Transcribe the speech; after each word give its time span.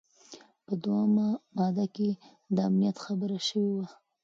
په 0.65 0.73
دوهمه 0.83 1.27
ماده 1.57 1.85
کي 1.95 2.09
د 2.55 2.57
امنیت 2.67 2.97
خبره 3.05 3.37
شوې 3.47 3.71
وه. 3.77 3.87